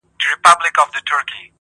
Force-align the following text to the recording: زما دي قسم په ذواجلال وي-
زما 0.25 0.51
دي 0.65 0.69
قسم 0.77 0.89
په 0.93 0.99
ذواجلال 1.05 1.27
وي- 1.31 1.49